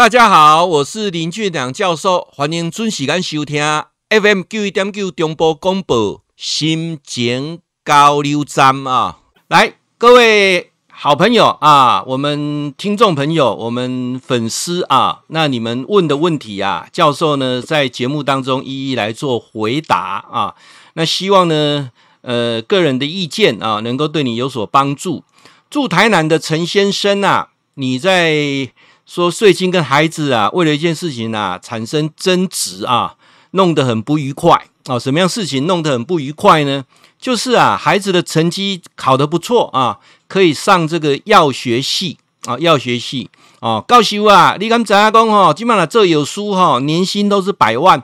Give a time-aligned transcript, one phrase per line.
[0.00, 3.62] 大家好，我是林俊良教授，欢迎准时间收听
[4.08, 9.18] FM 九一点九中波广播心情交流站啊！
[9.48, 20.54] 来，各位好朋友啊，我们听众朋友，我们粉丝啊，那你们问的问题啊，教授呢在节目当中一一来做回答啊。
[20.94, 21.90] 那希望呢，
[22.22, 25.24] 呃，个人的意见啊，能够对你有所帮助。
[25.68, 28.70] 住台南的陈先生啊，你在。
[29.06, 33.14] 说最近跟孩子啊，为了一件事情啊，产生争执啊，
[33.52, 34.98] 弄得很不愉快啊。
[34.98, 36.84] 什么样事情弄得很不愉快呢？
[37.18, 43.28] 就是啊，孩子的成绩考得不错啊，可以上这个药学系啊，药学系
[43.58, 43.80] 啊。
[43.86, 47.98] 告诉啊，你敢知影讲吼，基本上做药师哈，年薪都是百万，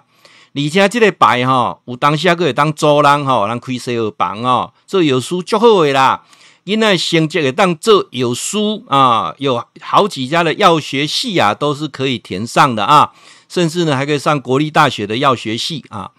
[0.55, 6.23] 而且这个百哈，有当下可以当主人哈，让开小房哦，这有书就好的啦。
[6.67, 13.13] 因为成绩也当做有书啊，有好几家的药学系啊，都是可以填上的啊，
[13.49, 16.11] 甚至呢还可以上国立大学的药学系啊，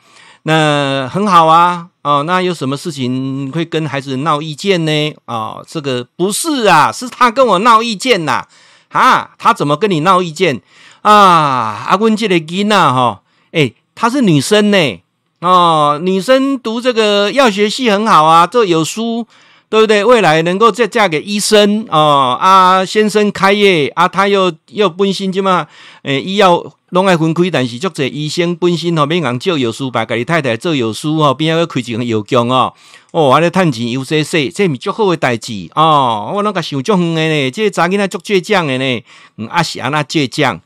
[0.44, 5.14] 那很好啊，哦，那有什么事情会跟孩子闹意见呢？
[5.26, 8.46] 啊，这个不是啊，是他跟我闹意见呐，
[8.88, 10.62] 啊，他怎么跟你闹意见
[11.02, 11.84] 啊？
[11.90, 15.02] 阿温这个囡呐哈，诶，她是女生呢，
[15.42, 19.28] 哦，女生读这个药学系很好啊，这有书。
[19.70, 20.04] 对不对？
[20.04, 25.68] 未来能够再嫁给医生哦，啊，先生开业啊，他又又本身就嘛，
[26.04, 32.74] 诶，医药拢爱分开，但是足侪医生本身吼，免人做药师吧，家己太太做药师吼，边个开一间药厂哦，
[33.12, 36.32] 哦，安尼趁钱又细细，这是足好的代志哦。
[36.34, 39.04] 我拢个想足远的呢，这个查囡仔足倔强的呢，
[39.36, 40.62] 嗯，阿是安那倔强。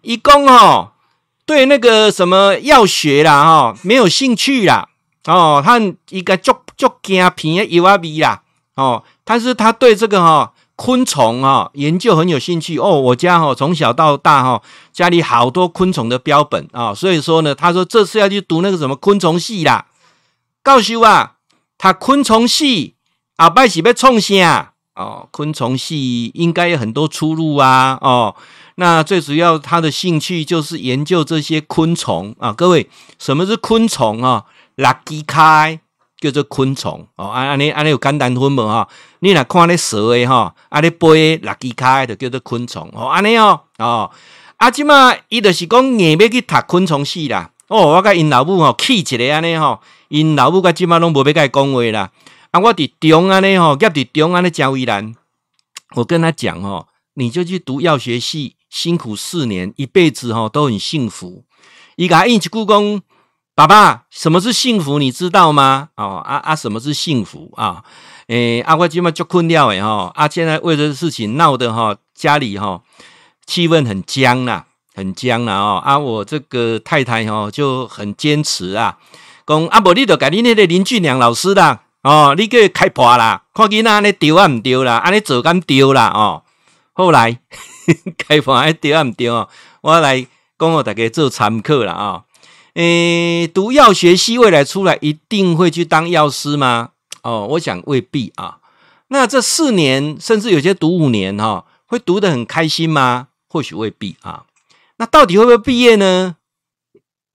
[0.00, 0.92] 伊讲哦，
[1.44, 4.88] 对那个什么药学啦，哈，没有兴趣啦，
[5.26, 5.80] 哦，他
[6.10, 6.54] 一个足。
[6.78, 8.40] 就惊皮的油啊味啦，
[8.76, 13.00] 哦，但是他对这个哈、昆虫啊、研究很有兴趣哦。
[13.00, 19.86] 我家哈、从小到大哈、家里好多昆虫的标本啊、哦，所以说呢，他说这次要去读那个什么昆虫系啦。
[20.62, 21.32] 告诉啊，
[21.76, 22.94] 他昆虫系
[23.34, 25.26] 啊，拜是要创啥哦？
[25.32, 28.36] 昆虫系应该有很多出路啊，哦，
[28.76, 32.52] 那最主要他的兴趣就是研究这些昆虫啊。
[32.52, 32.88] 各位，
[33.18, 34.44] 什么是昆虫啊？
[34.78, 35.78] 六只脚。
[36.20, 38.88] 叫做昆虫哦，安安尼安尼有简单分无哈？
[39.20, 44.10] 你若看咧蛇诶哈，安尼飞诶垃圾开就叫做昆虫哦，安尼哦哦，
[44.56, 52.10] 啊即嘛伊就是讲硬要去读昆虫系啦哦，我甲因老母吼气一个安尼吼，因老母甲即嘛拢无要甲伊讲话啦，
[52.50, 55.14] 啊我伫中安尼吼，夹伫中安尼真为难，
[55.94, 61.44] 我跟他讲吼，你就去读药学系，辛苦四年，一辈子吼都很幸福。
[61.94, 63.02] 伊甲应一句讲。
[63.58, 65.00] 爸爸，什么是幸福？
[65.00, 65.88] 你知道吗？
[65.96, 67.82] 哦，啊啊，什么是幸福啊？
[68.28, 72.80] 诶、阿、啊、我今嘛就困掉诶哈，啊，现在为这事情闹得哈，家里哈
[73.46, 75.82] 气氛很僵啦，很僵啦哦。
[75.84, 78.96] 啊，我这个太太哈就很坚持啊，
[79.44, 86.44] 讲啊，无你就改你那个林俊良老师啦，哦，你给开破啦，看囡仔安尼丢啊唔丢啦，安尼做敢丢啦哦。
[86.92, 87.40] 后来
[88.16, 89.48] 开破还丢啊唔丢哦，
[89.80, 90.24] 我来
[90.56, 92.04] 讲我大家做参考啦啊。
[92.04, 92.24] 哦
[92.78, 96.90] 诶，读药学系未来出来一定会去当药师吗？
[97.24, 98.58] 哦，我想未必啊。
[99.08, 103.28] 那这四年甚至有些读五年哈、哦，会读得很开心吗？
[103.48, 104.44] 或许未必啊。
[104.98, 106.36] 那到底会不会毕业呢？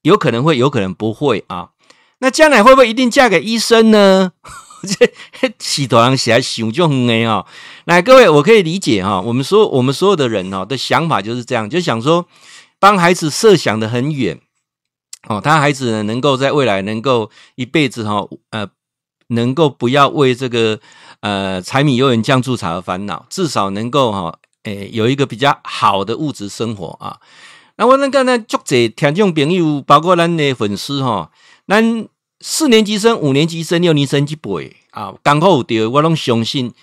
[0.03, 1.71] 有可能会，有可能不会啊。
[2.19, 4.31] 那将来会不会一定嫁给医生呢？
[4.87, 7.45] 这许多人写想就很哎啊。
[7.83, 9.19] 来，各位，我可以理解哈。
[9.19, 12.25] 我们所我们所有的人哈的想法就是这样，就想说
[12.79, 14.39] 帮孩子设想的很远。
[15.29, 18.67] 哦，他孩子呢，能够在未来能够一辈子哈，呃，
[19.27, 20.79] 能够不要为这个
[21.21, 27.19] 呃柴米油盐酱醋茶而烦恼，至少能够哈，诶，有一个比较好的物质生活啊。
[27.77, 31.31] 那我那个呢，足者听众朋友，包括咱的粉丝哈，
[31.67, 32.05] 咱
[32.41, 36.73] 四年级生、五年级生、六年级生一辈啊，刚好有对，我拢相信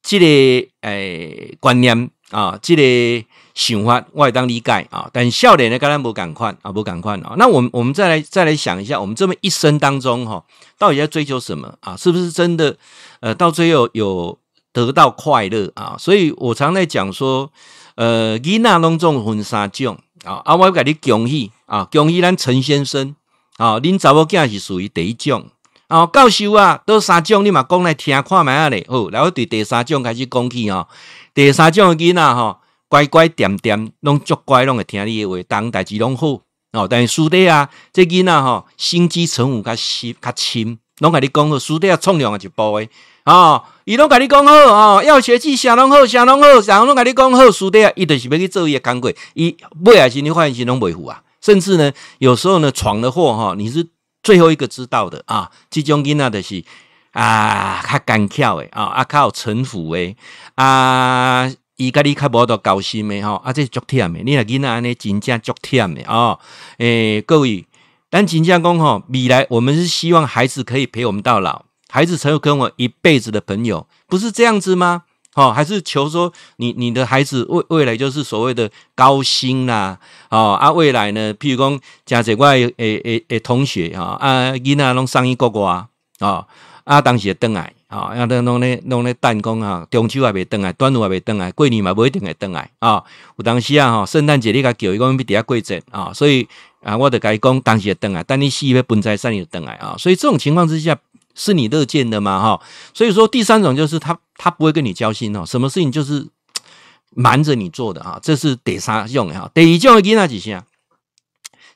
[0.00, 3.26] 这个诶观念啊，这个。
[3.54, 7.34] 想法我也当理解啊，但少年呢，跟咱无共款啊，无共款啊。
[7.38, 10.42] 那我们我们再来再来想一下，我们这么一生当中哈，
[10.76, 11.96] 到底在追求什么啊？
[11.96, 12.76] 是不是真的
[13.20, 14.36] 呃，到最后有
[14.72, 15.94] 得到快乐啊？
[15.96, 17.48] 所以我常在讲说，
[17.94, 23.14] 呃，囡仔拢总分三种啊，啊，我要给你恭喜啊，恭喜咱陈先生
[23.58, 25.46] 啊，恁查某囝是属于第一种
[25.86, 26.04] 啊。
[26.12, 28.84] 教授啊，都三种，你嘛讲来听看觅咧。
[28.88, 30.88] 好，然后对第三种开始讲起哦。
[31.32, 32.58] 第三种的囡仔哈。
[32.94, 36.28] 乖乖点点，拢足乖，拢会听你的话，当代志拢好
[36.70, 36.86] 哦。
[36.88, 42.88] 但是师弟啊，这囡仔吼心机城府较深较深拢甲你讲好，书底下冲量一部诶，
[43.24, 49.56] 哦，伊拢甲你讲好哦，要学技啥拢好，啥拢好，啥拢甲你讲好，书底啊伊就是要去做伊诶工课，伊
[49.86, 53.88] 尾啊是你发现是拢袂赴啊，甚至呢，有时候呢闯的祸哈，你是
[54.22, 56.62] 最后一个知道的啊，即种囡仔著是
[57.10, 60.16] 啊，较奸巧诶，啊，啊，较有城府诶，
[60.54, 61.52] 啊。
[61.76, 64.22] 伊甲你较无多交心诶吼，啊，这是足忝诶。
[64.24, 66.38] 你若囡仔安尼真正足忝诶哦。
[66.78, 67.66] 诶、各位，
[68.10, 75.02] 咱真正讲吼，未来我们是希望孩子可以陪我们到老，孩子成为跟我一辈子的朋友，不是这样子吗？
[75.34, 79.98] 哦，还是求说你你的孩子未未来就是所谓的高薪啦，
[80.30, 85.84] 哦啊，未来呢，譬如讲，诚侪我诶诶诶同学啊，啊，囡仔拢送伊国外
[86.20, 86.46] 啊，
[86.84, 87.72] 啊，当时会转来。
[87.94, 93.04] 啊，要等拢咧拢咧弹弓啊，中秋还未登来，端午还未登来，过年嘛不一定会登来啊。
[93.36, 96.48] 有当时啊，哈，圣诞节你甲叫伊讲要伫遐过节啊，所以
[96.82, 99.94] 啊，我得甲伊讲，当时会登来，但你四月分财产就登来啊。
[99.96, 100.98] 所以这种情况之下，
[101.36, 102.60] 是你乐见的嘛，哈。
[102.92, 106.26] 所以说第三种就是他他不会跟你交心哦，什么事情就是
[107.14, 109.48] 瞒着你做的啊，这是第三种哈。
[109.54, 110.64] 第二种囡仔是啥？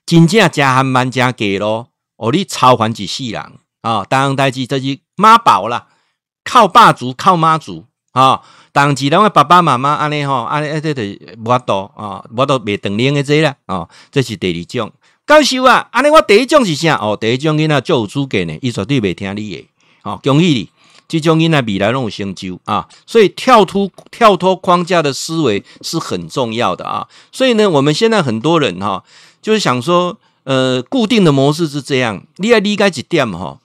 [0.04, 3.42] 真正加还蛮加给咯，哦，你操烦一世人
[3.82, 5.86] 啊，当代志这是妈宝啦。
[6.48, 8.40] 靠爸族，靠妈族啊！
[8.72, 11.02] 当时咱个爸爸妈妈安尼吼，安尼一直都
[11.42, 14.90] 无法度啊，无法度袂当领个这啦啊，这是第二种。
[15.26, 16.96] 教授啊，安尼我第一种是啥？
[16.96, 19.68] 哦，第一种囡仔就有资格呢，伊绝对袂听你诶。
[20.04, 20.70] 哦，恭喜你，
[21.06, 22.88] 这种囡仔未来拢有成就啊！
[23.04, 27.06] 所以跳脱跳脱框架的思维是很重要的啊！
[27.30, 29.04] 所以呢，我们现在很多人哈，
[29.42, 33.58] 就是想说，呃，固定的模式是这样，你要理解一点哈，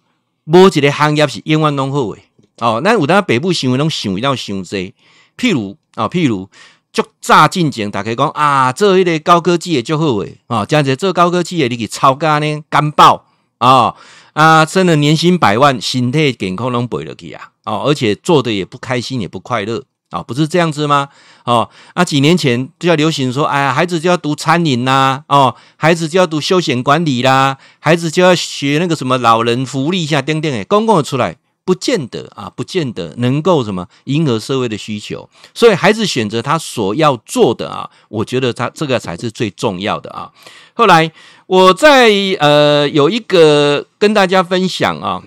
[0.44, 2.24] 无一个行业是永远拢好诶。
[2.60, 4.94] 哦，那有当北部新闻拢想一道想这，
[5.38, 6.50] 譬如啊、哦，譬如
[6.92, 13.26] 就乍进前，大家讲啊，做迄个高科技的就好诶，哦，这样子做高科技的你去超干呢干爆。
[13.60, 13.96] 啊
[14.34, 19.84] 啊，真的年薪百万，身体健康拢赔了去啊，哦，而且做的也不开心，也不快乐。
[20.10, 21.08] 啊、哦，不是这样子吗？
[21.46, 31.38] 哦，啊，几年前就要流行说，哎呀，孩子就要读餐饮啦，哦，孩子就要读休闲管理啦，孩子就要学那个什么老人福利下，等等诶，公共出来。
[31.66, 40.32] 不见得啊，不见得能够什么迎合社会的需求，所以孩子选择他所要做的啊，我觉得他这个才是最重要的啊。
[40.74, 41.12] 后来
[41.48, 45.24] 我在呃有一个跟大家分享啊，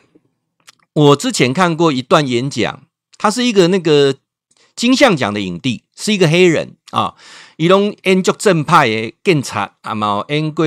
[0.93, 2.83] 我之前看过一段演讲，
[3.17, 4.15] 他是一个那个
[4.75, 7.15] 金像奖的影帝，是一个黑人啊，
[7.57, 10.67] 伊拢演足正派的警察，啊嘛演过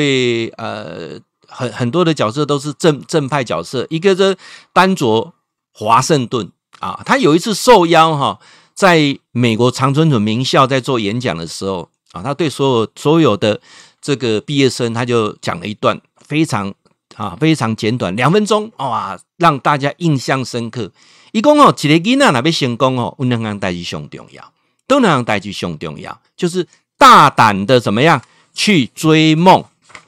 [0.57, 4.35] 呃很很多的角色都是正正派角色，一个是
[4.73, 5.35] 丹卓。
[5.79, 8.37] 华盛顿啊，他有一次受邀哈，
[8.73, 13.61] 在美国常春藤名校在做演讲的时候啊，他对所有所有的
[14.01, 16.73] 这个毕业生，他就讲了一段非常
[17.15, 20.91] 啊非常简短两分钟哇，让大家印象深刻。
[21.31, 24.51] 一共哦，几个囡仔那边成功哦，有两样代志上重要，
[24.85, 26.67] 都两样代志上重要，就是
[26.97, 28.21] 大胆的怎么样
[28.53, 29.63] 去追梦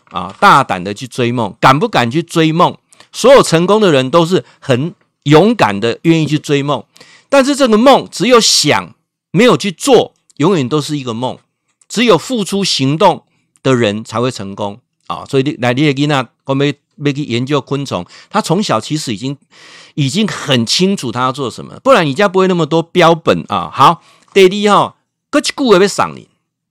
[0.10, 2.78] 啊，大胆的去追梦，敢不敢去追梦？
[3.14, 4.94] 所有成功的人都是很。
[5.24, 6.84] 勇敢的愿意去追梦，
[7.30, 8.96] 但是这个梦只有想
[9.32, 11.38] 没有去做，永远都是一个梦。
[11.88, 13.26] 只有付出行动
[13.62, 15.26] 的人才会成功啊！
[15.30, 19.38] 所以来，你也给那我们没去研究昆虫，他从小其实已经
[19.96, 23.70] 已经很清楚他要做什么，不然你家不会那么多标本啊。
[23.74, 24.02] 好，
[24.34, 24.96] 第二哈，
[25.30, 26.30] 过去顾也被赏你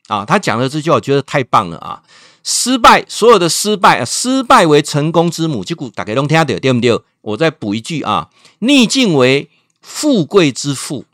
[0.09, 0.25] 啊。
[0.25, 2.03] 他讲的这句我觉得太棒了啊！
[2.43, 7.01] 失败，所有的失败，失败为成功之母，这句大家都听到对不对？
[7.23, 8.31] 我再补一句啊，
[8.61, 11.05] 逆境为富贵之父。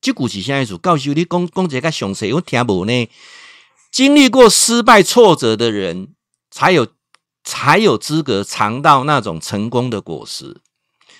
[0.00, 0.76] 这股是啥意思？
[0.78, 3.08] 告诉你，讲讲这个详细，我听无呢。
[3.90, 6.08] 经历过失败挫折的人，
[6.50, 6.86] 才有
[7.44, 10.56] 才有资格尝到那种成功的果实。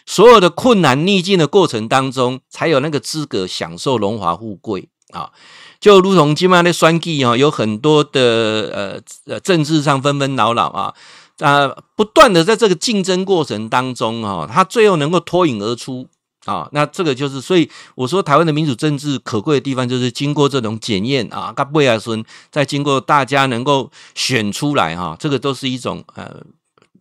[0.04, 5.30] 所有的困难逆境的过程当中，才有那个资格享受荣华富贵啊。
[5.80, 10.94] 就如同今晚的选举啊，有很多的呃呃政治上纷纷扰扰啊。
[11.38, 16.06] 啊，不断的在这个竞争过程当中，啊，他最后能够脱颖而出
[16.44, 26.42] 啊，那这个就是，所以我说台湾的民主政治可贵的地方，就是经过这种检验啊，甲未来孙再经过大家能够选出来哈，这个都是一种呃，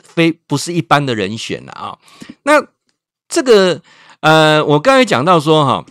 [0.03, 1.98] 非不是一般的人选了啊。
[2.44, 2.53] 那
[3.27, 3.80] 这个
[4.22, 5.86] 呃，我刚才讲到说哈，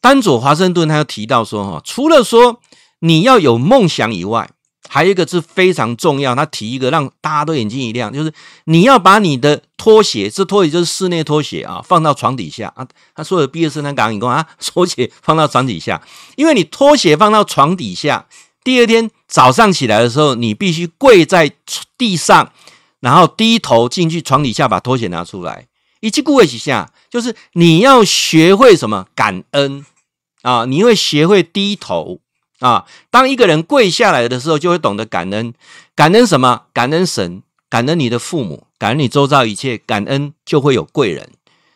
[0.00, 2.60] 丹佐华盛顿他又提到说哈，除了说
[3.00, 4.50] 你要有梦想以外。
[4.88, 8.32] 还有一个是非常重要，他提一个让大家都眼睛一亮，就是
[8.66, 12.86] 你要把你的拖鞋，这拖鞋就是室内拖鞋啊，放到床底下啊。
[13.12, 16.00] 他说的毕业生他讲你讲啊，拖鞋放到床底下，
[16.36, 18.26] 因为你拖鞋放到床底下，
[18.62, 21.50] 第二天早上起来的时候，你必须跪在
[21.98, 22.52] 地上，
[23.00, 25.66] 然后低头进去床底下把拖鞋拿出来，
[26.06, 29.84] 一句故事下，就是你要学会什么感恩
[30.42, 32.20] 啊，你会学会低头
[32.60, 32.86] 啊。
[33.10, 35.52] 当一个人跪下来的时候，就会懂得感恩。
[35.96, 36.66] 感恩什么？
[36.72, 41.28] 感恩神，感恩你的父母，感恩你周遭一切，感恩就会有贵人。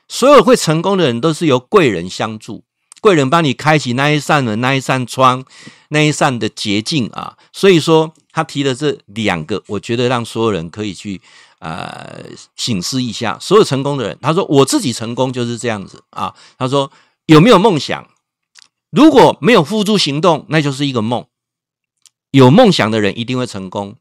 [0.06, 2.62] 所有会成功的人都是由贵人相助。
[3.00, 5.44] 贵人帮你开启那一扇门、那一扇窗、
[5.88, 7.37] 那一扇的捷径啊！
[7.52, 11.20] 所以说，他提的这两个，我觉得让所有人可以去
[11.60, 12.24] 呃
[12.56, 13.38] 醒思一下。
[13.40, 16.34] 所有成功的人，他说我自己成功就是这样子啊。
[16.58, 16.90] 他说
[17.26, 18.08] 有没有梦想？
[18.90, 21.24] 如果没有付诸行动，那就是一个梦。
[22.32, 23.94] 有梦想的人一定会成功。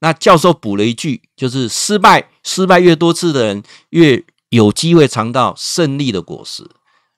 [0.00, 6.68] 那教授补了一句，就是失败，失败越多次的人，越有机会尝到胜利的果实。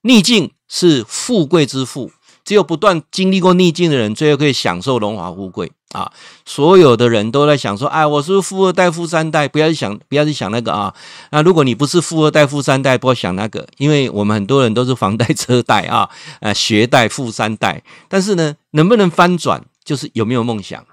[0.02, 2.12] 逆境是富贵之父，
[2.44, 6.12] 只有不断经历过逆境的人，最后可以享受荣华富贵啊！
[6.44, 10.94] 所有的人都在想说：“哎，我是不是富二代、富三代？”不要去想，不要去想那个啊！
[11.30, 16.08] 那如果你不是富二代、富三代，不要想那个，因为我们很多人都是房贷、车贷啊，
[16.40, 17.82] 呃，学贷、富三代。
[18.08, 20.84] 但是呢，能不能翻转，就是有没有梦想。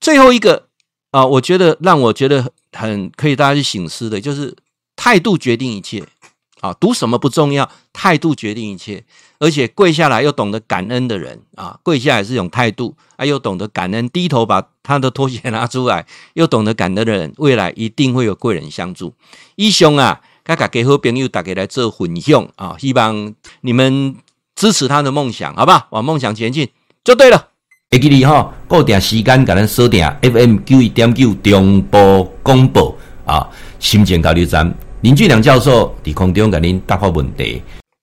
[0.00, 0.64] 最后一个
[1.10, 4.54] 啊，我觉得让我觉得很可以大家去醒思的，就是
[4.94, 6.04] 态度决定一切。
[6.60, 9.04] 啊，读什么不重要，态度决定一切。
[9.40, 19.14] 而且跪下来又懂得感恩的人啊，跪下来是一种态度，啊，又懂得感恩，低头把他的拖鞋拿出来，又懂得感恩的人，未来一定会有贵人相助。
[19.54, 24.16] 一兄啊，大家给好朋友打给来做分享啊，希望你们
[24.56, 25.86] 支持他的梦想，好吧？
[25.90, 26.68] 往梦想前进
[27.04, 27.48] 就对了。
[27.90, 33.48] 会记你哈，固定时间给咱锁定 FM 九一点九中波广播啊，
[33.78, 34.76] 心情交流站。
[35.00, 37.62] 林俊良教授伫空中给您答复问题。